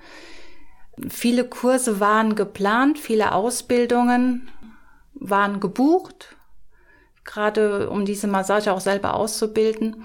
[1.08, 4.48] Viele Kurse waren geplant, viele Ausbildungen
[5.14, 6.36] waren gebucht,
[7.24, 10.04] gerade um diese Massage auch selber auszubilden.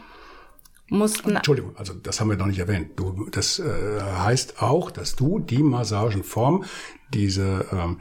[0.90, 2.92] Mussten Entschuldigung, also das haben wir noch nicht erwähnt.
[3.00, 6.66] Du, das äh, heißt auch, dass du die Massagenform,
[7.12, 8.00] diese ähm,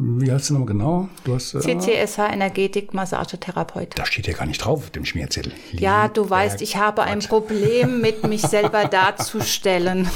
[0.00, 1.08] wie heißt du nochmal genau?
[1.24, 3.90] Du hast, äh, CCSH Energetik Massagetherapeut.
[3.96, 5.52] Da steht ja gar nicht drauf auf dem Schmierzettel.
[5.72, 10.08] Ja, du weißt, ich habe ein Problem mit mich selber darzustellen.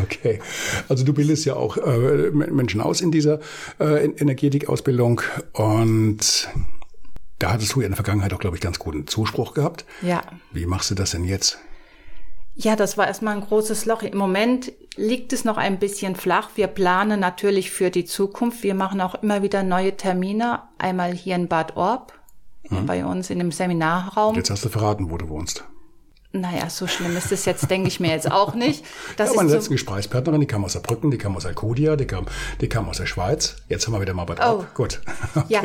[0.00, 0.40] Okay,
[0.88, 3.40] also du bildest ja auch äh, Menschen aus in dieser
[3.78, 5.20] äh, Energetikausbildung
[5.52, 6.48] und
[7.38, 9.84] da hattest du ja in der Vergangenheit auch, glaube ich, ganz guten Zuspruch gehabt.
[10.02, 10.22] Ja.
[10.52, 11.58] Wie machst du das denn jetzt?
[12.56, 14.02] Ja, das war erstmal ein großes Loch.
[14.02, 16.50] Im Moment liegt es noch ein bisschen flach.
[16.54, 18.62] Wir planen natürlich für die Zukunft.
[18.62, 20.62] Wir machen auch immer wieder neue Termine.
[20.78, 22.12] Einmal hier in Bad Orb,
[22.68, 22.86] mhm.
[22.86, 24.36] bei uns in dem Seminarraum.
[24.36, 25.64] Jetzt hast du verraten, wo du wohnst.
[26.30, 28.84] Naja, so schlimm ist es jetzt, denke ich mir jetzt auch nicht.
[29.16, 32.06] Das ja, meine letzte so Gesprächspartnerin, die kam aus Saarbrücken, die kam aus Alcudia, die
[32.06, 32.26] kam,
[32.60, 33.56] die kam aus der Schweiz.
[33.68, 34.66] Jetzt haben wir wieder mal Bad Orb.
[34.70, 34.74] Oh.
[34.74, 35.00] Gut.
[35.36, 35.46] Okay.
[35.48, 35.62] Ja,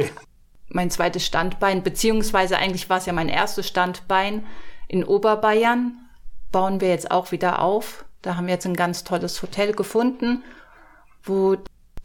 [0.69, 4.45] mein zweites Standbein, beziehungsweise eigentlich war es ja mein erstes Standbein
[4.87, 6.08] in Oberbayern
[6.51, 8.05] bauen wir jetzt auch wieder auf.
[8.21, 10.43] Da haben wir jetzt ein ganz tolles Hotel gefunden,
[11.23, 11.57] wo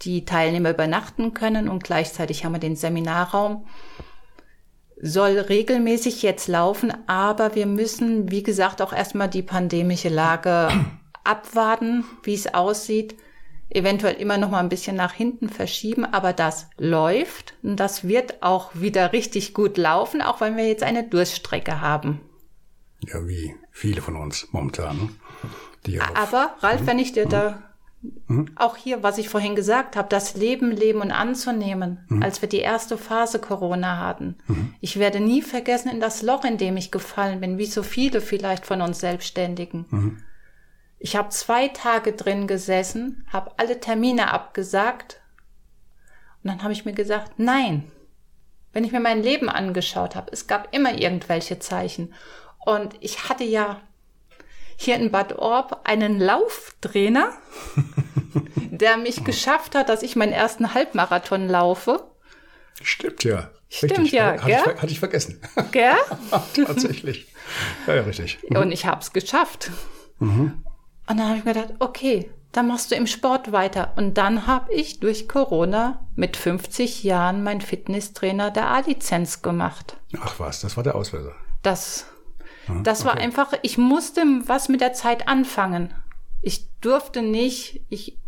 [0.02, 3.66] die Teilnehmer übernachten können und gleichzeitig haben wir den Seminarraum.
[5.00, 10.68] Soll regelmäßig jetzt laufen, aber wir müssen, wie gesagt, auch erstmal die pandemische Lage
[11.24, 13.16] abwarten, wie es aussieht.
[13.70, 18.42] Eventuell immer noch mal ein bisschen nach hinten verschieben, aber das läuft und das wird
[18.42, 22.20] auch wieder richtig gut laufen, auch wenn wir jetzt eine Durststrecke haben.
[23.00, 25.10] Ja, wie viele von uns momentan.
[25.86, 26.00] Ne?
[26.14, 26.86] Aber Ralf, mhm.
[26.86, 27.60] wenn ich dir da
[28.28, 28.52] mhm.
[28.54, 32.22] auch hier, was ich vorhin gesagt habe, das Leben leben und anzunehmen, mhm.
[32.22, 34.36] als wir die erste Phase Corona hatten.
[34.46, 34.74] Mhm.
[34.80, 38.20] Ich werde nie vergessen in das Loch, in dem ich gefallen bin, wie so viele
[38.20, 39.86] vielleicht von uns Selbstständigen.
[39.90, 40.22] Mhm.
[41.00, 45.20] Ich habe zwei Tage drin gesessen, habe alle Termine abgesagt
[46.42, 47.90] und dann habe ich mir gesagt, nein.
[48.72, 52.12] Wenn ich mir mein Leben angeschaut habe, es gab immer irgendwelche Zeichen.
[52.64, 53.80] Und ich hatte ja
[54.76, 57.32] hier in Bad Orb einen Lauftrainer,
[58.56, 62.04] der mich geschafft hat, dass ich meinen ersten Halbmarathon laufe.
[62.82, 63.50] Stimmt ja.
[63.68, 64.12] Stimmt richtig.
[64.12, 64.50] ja, hatte?
[64.50, 65.40] Ich, hatte ich vergessen.
[65.72, 65.94] Gell?
[66.54, 67.26] Tatsächlich.
[67.86, 68.38] Ja, ja, richtig.
[68.48, 68.56] Mhm.
[68.56, 69.70] Und ich habe es geschafft.
[70.18, 70.64] Mhm.
[71.06, 73.92] Und dann habe ich mir gedacht, okay, dann machst du im Sport weiter.
[73.96, 79.96] Und dann habe ich durch Corona mit 50 Jahren mein Fitnesstrainer der A-Lizenz gemacht.
[80.20, 81.32] Ach was, das war der Auslöser.
[81.62, 82.06] Das
[82.82, 85.94] das war einfach, ich musste was mit der Zeit anfangen.
[86.42, 88.18] Ich durfte nicht, ich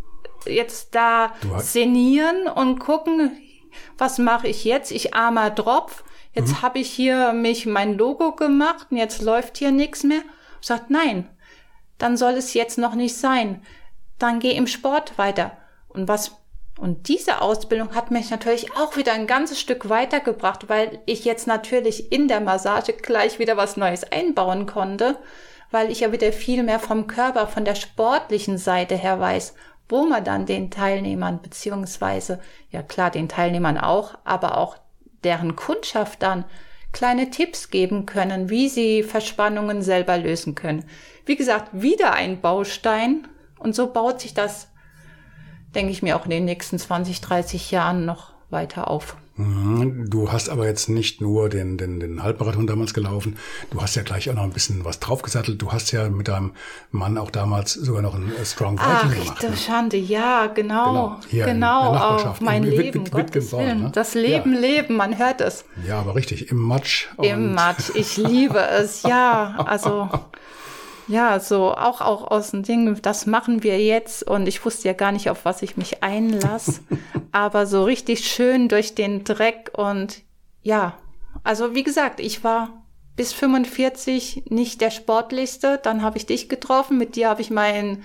[0.47, 3.33] jetzt da szenieren und gucken,
[3.99, 4.91] was mache ich jetzt?
[4.91, 6.05] Ich armer Tropf.
[6.33, 6.63] Jetzt mhm.
[6.63, 10.23] habe ich hier mich mein Logo gemacht und jetzt läuft hier nichts mehr.
[10.61, 11.29] Ich sagt, nein,
[11.99, 13.63] dann soll es jetzt noch nicht sein.
[14.19, 15.57] Dann geh im Sport weiter.
[15.89, 16.37] Und was
[16.79, 21.47] und diese Ausbildung hat mich natürlich auch wieder ein ganzes Stück weitergebracht, weil ich jetzt
[21.47, 25.17] natürlich in der Massage gleich wieder was Neues einbauen konnte,
[25.71, 29.55] weil ich ja wieder viel mehr vom Körper, von der sportlichen Seite her weiß.
[29.89, 34.77] wo man dann den Teilnehmern beziehungsweise, ja klar, den Teilnehmern auch, aber auch
[35.23, 36.45] deren Kundschaft dann
[36.93, 40.85] kleine Tipps geben können, wie sie Verspannungen selber lösen können.
[41.25, 44.69] Wie gesagt, wieder ein Baustein und so baut sich das,
[45.77, 49.17] denke ich mir, auch in den nächsten 20, 30 Jahren noch weiter auf.
[49.37, 50.09] Mhm.
[50.09, 53.37] Du hast aber jetzt nicht nur den, den, den Halbmarathon damals gelaufen,
[53.71, 55.61] du hast ja gleich auch noch ein bisschen was draufgesattelt.
[55.61, 56.53] Du hast ja mit deinem
[56.91, 59.39] Mann auch damals sogar noch ein Strong Viking Ach, gemacht.
[59.45, 59.57] Ach, ne?
[59.57, 60.87] Schande, ja, genau.
[60.87, 63.83] Genau, hier genau, Nachbarschaft, auch mein in Leben, Gottes Wittgenborn, Willen.
[63.83, 63.91] ne?
[63.93, 64.61] Das Leben, Ja.
[64.61, 65.65] Leben, man hört es.
[65.87, 67.09] Ja, aber richtig, im Matsch.
[67.21, 70.09] Im Matsch, ich liebe es, ja, also...
[71.09, 74.95] Ja, so auch, auch aus dem Ding, das machen wir jetzt und ich wusste ja
[74.95, 76.81] gar nicht, auf was ich mich einlasse,
[77.33, 80.23] aber so richtig schön durch den Dreck und
[80.63, 80.99] ja,
[81.45, 82.83] also wie gesagt, ich war
[83.15, 88.03] bis 45 nicht der sportlichste, dann habe ich dich getroffen, mit dir habe ich mein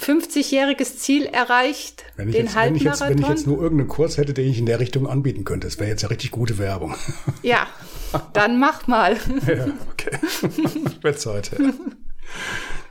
[0.00, 3.36] 50-jähriges Ziel erreicht, Wenn ich, den jetzt, wenn, ich jetzt, wenn ich Halbmarathon.
[3.36, 6.02] jetzt nur irgendeinen Kurs hätte, den ich in der Richtung anbieten könnte, das wäre jetzt
[6.02, 6.96] ja richtig gute Werbung.
[7.42, 7.66] ja,
[8.32, 9.16] dann mach mal.
[9.46, 10.18] ja, okay.
[11.00, 11.52] Wird Zeit.
[11.58, 11.72] Ja.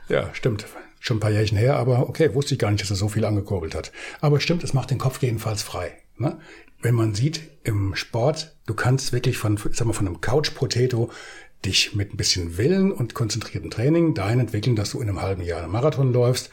[0.08, 0.66] Ja, stimmt.
[1.00, 3.24] Schon ein paar Jährchen her, aber okay, wusste ich gar nicht, dass er so viel
[3.24, 3.92] angekurbelt hat.
[4.20, 5.92] Aber stimmt, es macht den Kopf jedenfalls frei.
[6.16, 6.38] Ne?
[6.80, 11.10] Wenn man sieht im Sport, du kannst wirklich von, sag mal, von einem Couch-Potato
[11.64, 15.42] dich mit ein bisschen Willen und konzentriertem Training dahin entwickeln, dass du in einem halben
[15.42, 16.50] Jahr einen Marathon läufst,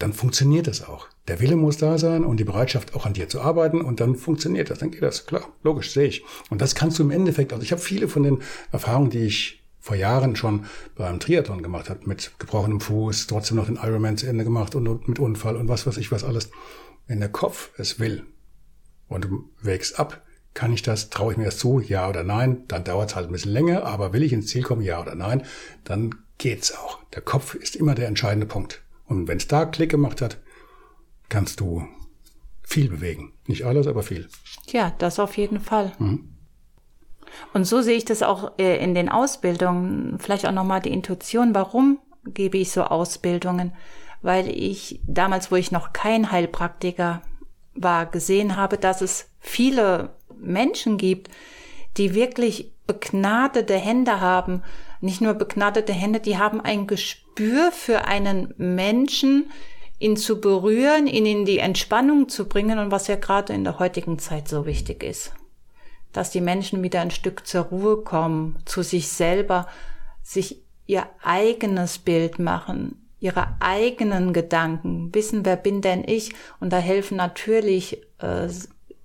[0.00, 1.08] dann funktioniert das auch.
[1.28, 4.16] Der Wille muss da sein und die Bereitschaft auch an dir zu arbeiten und dann
[4.16, 5.26] funktioniert das, dann geht das.
[5.26, 6.24] Klar, logisch, sehe ich.
[6.48, 8.38] Und das kannst du im Endeffekt, also ich habe viele von den
[8.72, 13.66] Erfahrungen, die ich vor Jahren schon beim Triathlon gemacht habe, mit gebrochenem Fuß, trotzdem noch
[13.66, 16.50] den Ironman zu Ende gemacht und, und mit Unfall und was weiß ich was alles.
[17.06, 18.24] Wenn der Kopf es will
[19.08, 20.22] und du wägst ab,
[20.54, 23.28] kann ich das, traue ich mir das zu, ja oder nein, dann dauert es halt
[23.28, 25.44] ein bisschen länger, aber will ich ins Ziel kommen, ja oder nein,
[25.84, 26.98] dann geht's auch.
[27.14, 28.82] Der Kopf ist immer der entscheidende Punkt.
[29.06, 30.38] Und wenn es da Klick gemacht hat,
[31.28, 31.86] kannst du
[32.62, 33.32] viel bewegen.
[33.46, 34.28] Nicht alles, aber viel.
[34.68, 35.92] Ja, das auf jeden Fall.
[35.98, 36.28] Mhm.
[37.52, 40.18] Und so sehe ich das auch äh, in den Ausbildungen.
[40.18, 41.54] Vielleicht auch nochmal die Intuition.
[41.54, 43.72] Warum gebe ich so Ausbildungen?
[44.22, 47.22] Weil ich damals, wo ich noch kein Heilpraktiker
[47.74, 51.30] war, gesehen habe, dass es viele Menschen gibt,
[51.96, 54.62] die wirklich begnadete Hände haben.
[55.00, 59.50] Nicht nur begnadete Hände, die haben ein Gespür für einen Menschen,
[59.98, 63.78] ihn zu berühren, ihn in die Entspannung zu bringen und was ja gerade in der
[63.78, 65.32] heutigen Zeit so wichtig ist.
[66.12, 69.66] Dass die Menschen wieder ein Stück zur Ruhe kommen, zu sich selber,
[70.22, 76.32] sich ihr eigenes Bild machen, ihre eigenen Gedanken, wissen, wer bin denn ich?
[76.58, 78.48] Und da helfen natürlich äh,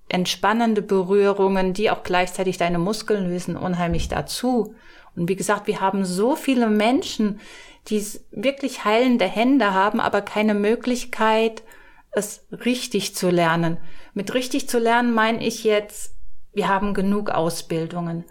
[0.08, 4.74] entspannende Berührungen, die auch gleichzeitig deine Muskeln lösen, unheimlich dazu.
[5.14, 7.40] Und wie gesagt, wir haben so viele Menschen,
[7.88, 11.62] die wirklich heilende Hände haben, aber keine Möglichkeit,
[12.10, 13.76] es richtig zu lernen.
[14.14, 16.15] Mit richtig zu lernen meine ich jetzt,
[16.56, 18.24] wir haben genug Ausbildungen.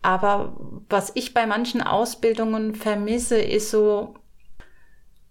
[0.00, 0.56] Aber
[0.88, 4.14] was ich bei manchen Ausbildungen vermisse, ist so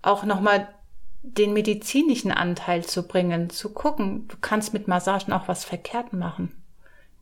[0.04, 0.68] auch nochmal
[1.24, 6.56] den medizinischen Anteil zu bringen, zu gucken, du kannst mit Massagen auch was verkehrt machen.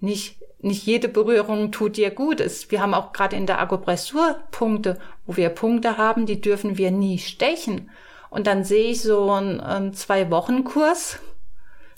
[0.02, 2.42] Nicht, nicht jede Berührung tut dir gut.
[2.42, 6.78] Es, wir haben auch gerade in der Akupressur Punkte, wo wir Punkte haben, die dürfen
[6.78, 7.90] wir nie stechen.
[8.30, 11.20] Und dann sehe ich so einen, einen Zwei-Wochen-Kurs,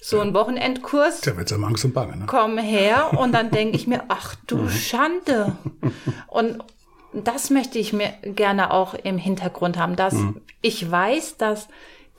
[0.01, 1.21] so einen Wochenendkurs.
[1.21, 2.25] Da wird's am Angst und Bange, ne?
[2.25, 5.55] Komm her und dann denke ich mir, ach du Schande.
[6.27, 6.63] Und
[7.13, 10.15] das möchte ich mir gerne auch im Hintergrund haben, dass
[10.61, 11.67] ich weiß, dass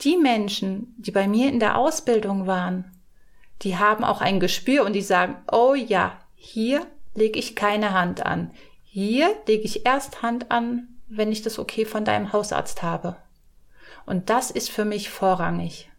[0.01, 2.85] die Menschen, die bei mir in der Ausbildung waren,
[3.61, 8.25] die haben auch ein Gespür und die sagen, oh ja, hier lege ich keine Hand
[8.25, 8.51] an.
[8.83, 13.17] Hier lege ich erst Hand an, wenn ich das okay von deinem Hausarzt habe.
[14.05, 15.89] Und das ist für mich vorrangig.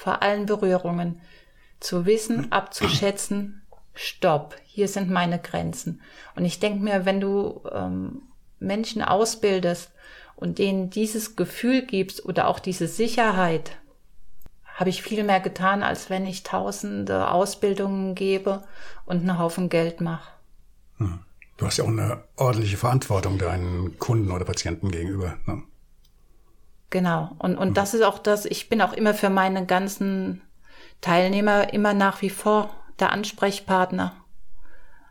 [0.00, 1.20] Vor allen Berührungen.
[1.78, 3.60] Zu wissen, abzuschätzen,
[3.92, 6.00] stopp, hier sind meine Grenzen.
[6.34, 8.22] Und ich denke mir, wenn du ähm,
[8.60, 9.92] Menschen ausbildest
[10.36, 13.72] und denen dieses Gefühl gibst oder auch diese Sicherheit,
[14.64, 18.62] habe ich viel mehr getan, als wenn ich tausende Ausbildungen gebe
[19.04, 20.30] und einen Haufen Geld mache.
[21.58, 25.36] Du hast ja auch eine ordentliche Verantwortung deinen Kunden oder Patienten gegenüber.
[25.44, 25.62] Ne?
[26.90, 27.30] Genau.
[27.38, 30.42] Und, und das ist auch das, ich bin auch immer für meine ganzen
[31.00, 34.12] Teilnehmer immer nach wie vor der Ansprechpartner.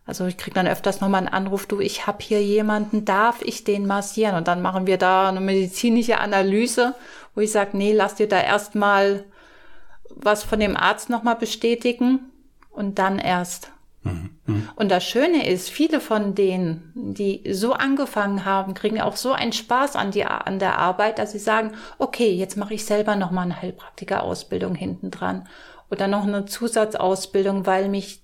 [0.05, 3.63] Also ich kriege dann öfters nochmal einen Anruf, du, ich habe hier jemanden, darf ich
[3.63, 4.35] den massieren?
[4.35, 6.95] Und dann machen wir da eine medizinische Analyse,
[7.35, 9.23] wo ich sage, nee, lass dir da erstmal
[10.09, 12.31] was von dem Arzt nochmal bestätigen
[12.71, 13.71] und dann erst.
[14.75, 19.53] Und das Schöne ist, viele von denen, die so angefangen haben, kriegen auch so einen
[19.53, 23.31] Spaß an, die, an der Arbeit, dass sie sagen, okay, jetzt mache ich selber noch
[23.31, 25.47] mal eine Heilpraktiker-Ausbildung hinten dran
[25.91, 28.23] oder noch eine Zusatzausbildung, weil mich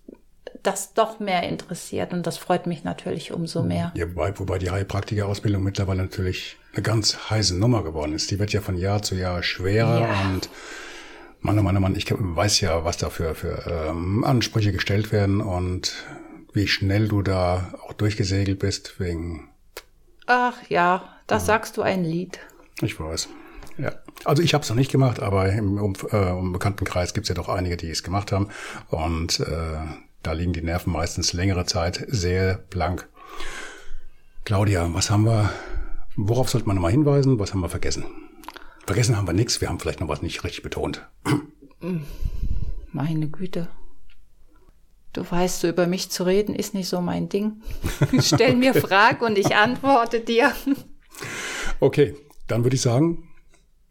[0.63, 3.67] das doch mehr interessiert und das freut mich natürlich umso mhm.
[3.67, 3.91] mehr.
[3.95, 8.31] Ja, wobei, wobei die Heilpraktiker-Ausbildung mittlerweile natürlich eine ganz heiße Nummer geworden ist.
[8.31, 10.29] Die wird ja von Jahr zu Jahr schwerer ja.
[10.29, 10.49] und
[11.45, 15.11] Mann, oh Mann, oh Mann, ich weiß ja, was da für, für ähm, Ansprüche gestellt
[15.11, 15.93] werden und
[16.53, 19.49] wie schnell du da auch durchgesegelt bist wegen.
[20.25, 21.53] Ach ja, das ja.
[21.53, 22.39] sagst du ein Lied.
[22.81, 23.29] Ich weiß.
[23.77, 23.91] Ja.
[24.23, 27.29] Also ich habe es noch nicht gemacht, aber im, um, äh, im Bekanntenkreis gibt es
[27.29, 28.49] ja doch einige, die es gemacht haben.
[28.89, 29.77] Und äh,
[30.23, 33.07] da liegen die Nerven meistens längere Zeit sehr blank.
[34.45, 35.51] Claudia, was haben wir,
[36.15, 37.37] worauf sollte man nochmal hinweisen?
[37.37, 38.05] Was haben wir vergessen?
[38.85, 41.07] Vergessen haben wir nichts, wir haben vielleicht noch was nicht richtig betont.
[42.91, 43.67] Meine Güte.
[45.13, 47.61] Du weißt, so über mich zu reden ist nicht so mein Ding.
[48.19, 50.53] Stell mir Fragen und ich antworte dir.
[51.79, 52.15] Okay,
[52.47, 53.29] dann würde ich sagen,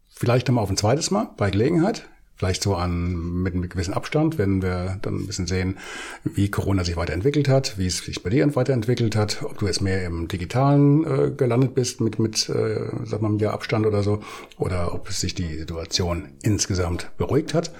[0.07, 2.07] vielleicht nochmal auf ein zweites Mal bei Gelegenheit.
[2.37, 5.77] Vielleicht so an, mit einem gewissen Abstand, wenn wir dann ein bisschen sehen,
[6.23, 9.81] wie Corona sich weiterentwickelt hat, wie es sich bei dir weiterentwickelt hat, ob du jetzt
[9.81, 14.03] mehr im Digitalen äh, gelandet bist mit, mit äh, sag mal, einem Jahr Abstand oder
[14.03, 14.21] so,
[14.57, 17.71] oder ob sich die Situation insgesamt beruhigt hat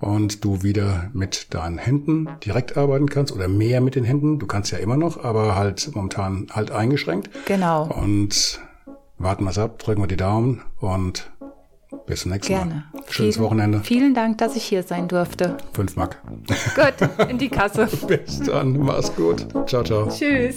[0.00, 4.38] und du wieder mit deinen Händen direkt arbeiten kannst oder mehr mit den Händen.
[4.38, 7.30] Du kannst ja immer noch, aber halt momentan halt eingeschränkt.
[7.46, 7.84] Genau.
[7.84, 8.60] Und
[9.18, 11.30] warten wir es ab, drücken wir die Daumen und
[12.06, 12.84] bis zum nächsten Gerne.
[12.92, 13.02] Mal.
[13.08, 13.80] Schönes vielen, Wochenende.
[13.82, 15.56] Vielen Dank, dass ich hier sein durfte.
[15.72, 16.18] Fünf Mark.
[16.74, 17.88] Gut, in die Kasse.
[18.06, 19.46] bis dann, mach's gut.
[19.66, 20.08] Ciao, ciao.
[20.08, 20.56] Tschüss.